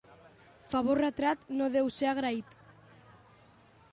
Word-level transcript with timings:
Favor 0.71 1.01
retret 1.03 1.43
no 1.59 1.69
deu 1.77 1.91
ser 1.99 2.09
agraït. 2.13 2.57